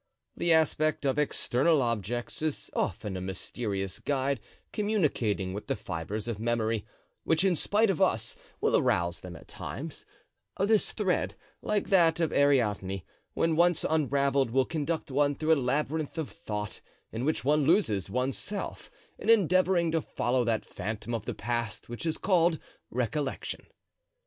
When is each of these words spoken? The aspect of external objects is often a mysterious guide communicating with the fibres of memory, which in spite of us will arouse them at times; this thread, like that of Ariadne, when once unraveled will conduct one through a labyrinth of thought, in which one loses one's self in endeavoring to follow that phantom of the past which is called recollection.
The 0.35 0.51
aspect 0.51 1.05
of 1.05 1.19
external 1.19 1.79
objects 1.79 2.41
is 2.41 2.71
often 2.73 3.15
a 3.15 3.21
mysterious 3.21 3.99
guide 3.99 4.39
communicating 4.73 5.53
with 5.53 5.67
the 5.67 5.75
fibres 5.75 6.27
of 6.27 6.39
memory, 6.39 6.87
which 7.23 7.43
in 7.43 7.55
spite 7.55 7.91
of 7.91 8.01
us 8.01 8.35
will 8.59 8.75
arouse 8.75 9.21
them 9.21 9.35
at 9.35 9.47
times; 9.47 10.03
this 10.57 10.91
thread, 10.91 11.35
like 11.61 11.89
that 11.89 12.19
of 12.19 12.33
Ariadne, 12.33 13.05
when 13.35 13.55
once 13.55 13.85
unraveled 13.87 14.49
will 14.49 14.65
conduct 14.65 15.11
one 15.11 15.35
through 15.35 15.53
a 15.53 15.61
labyrinth 15.61 16.17
of 16.17 16.31
thought, 16.31 16.81
in 17.11 17.23
which 17.23 17.45
one 17.45 17.65
loses 17.65 18.09
one's 18.09 18.39
self 18.39 18.89
in 19.19 19.29
endeavoring 19.29 19.91
to 19.91 20.01
follow 20.01 20.43
that 20.43 20.65
phantom 20.65 21.13
of 21.13 21.25
the 21.25 21.35
past 21.35 21.89
which 21.89 22.07
is 22.07 22.17
called 22.17 22.57
recollection. 22.89 23.67